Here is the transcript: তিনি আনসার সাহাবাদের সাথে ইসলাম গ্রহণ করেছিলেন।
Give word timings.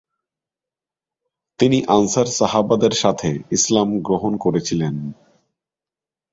তিনি 1.59 1.77
আনসার 1.87 2.27
সাহাবাদের 2.37 2.93
সাথে 2.93 3.29
ইসলাম 3.51 3.87
গ্রহণ 3.99 4.33
করেছিলেন। 4.37 4.95